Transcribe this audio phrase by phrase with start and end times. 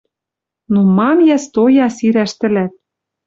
[0.73, 2.73] Ну, мам йӓ стоя сирӓш тӹлӓт